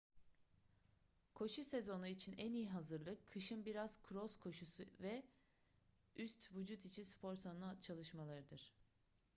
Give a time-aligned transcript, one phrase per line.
[1.33, 5.23] koşu sezonu için en iyi hazırlık kışın biraz kros koşusu ile
[6.15, 8.71] üst vücut için spor salonu çalışmalarıdır